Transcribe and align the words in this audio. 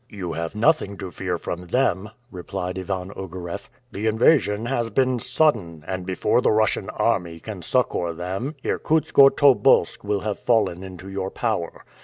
"You 0.09 0.33
have 0.33 0.55
nothing 0.55 0.97
to 0.97 1.11
fear 1.11 1.37
from 1.37 1.65
them," 1.67 2.09
replied 2.31 2.79
Ivan 2.79 3.11
Ogareff. 3.15 3.69
"The 3.91 4.07
invasion 4.07 4.65
has 4.65 4.89
been 4.89 5.19
sudden; 5.19 5.83
and 5.85 6.07
before 6.07 6.41
the 6.41 6.49
Russian 6.49 6.89
army 6.89 7.39
can 7.39 7.61
succor 7.61 8.11
them, 8.11 8.55
Irkutsk 8.63 9.19
or 9.19 9.29
Tobolsk 9.29 10.03
will 10.03 10.21
have 10.21 10.39
fallen 10.39 10.81
into 10.81 11.07
your 11.07 11.29
power. 11.29 11.85